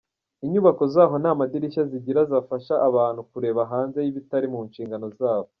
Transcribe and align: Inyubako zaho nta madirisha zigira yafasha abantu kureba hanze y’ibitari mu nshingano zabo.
Inyubako 0.45 0.83
zaho 0.93 1.15
nta 1.21 1.31
madirisha 1.39 1.81
zigira 1.91 2.19
yafasha 2.33 2.73
abantu 2.87 3.19
kureba 3.31 3.61
hanze 3.71 3.97
y’ibitari 4.01 4.47
mu 4.53 4.59
nshingano 4.69 5.07
zabo. 5.19 5.49